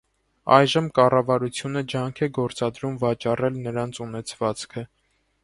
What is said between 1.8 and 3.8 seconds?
ջանք է գործադրում վաճառել